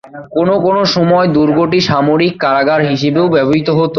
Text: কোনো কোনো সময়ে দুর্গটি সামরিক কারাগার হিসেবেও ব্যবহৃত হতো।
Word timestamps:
কোনো 0.35 0.53
কোনো 0.65 0.81
সময়ে 0.95 1.27
দুর্গটি 1.37 1.79
সামরিক 1.89 2.33
কারাগার 2.43 2.81
হিসেবেও 2.91 3.25
ব্যবহৃত 3.35 3.67
হতো। 3.71 3.89